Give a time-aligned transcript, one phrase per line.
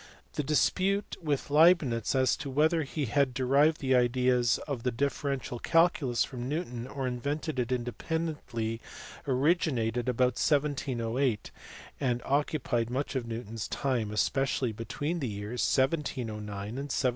[0.33, 5.59] The dispute with Leibnitz as to whether he had derived the ideas of the differential
[5.59, 8.81] calculus from Newton or invented it independently
[9.27, 11.51] originated about 1708,
[11.99, 17.09] and occupied much of Newton s time, especially between the years 1709 and 1716.